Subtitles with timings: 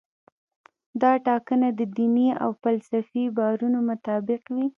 [1.01, 4.65] دا ټاکنه د دیني او فلسفي باورونو مطابق وي.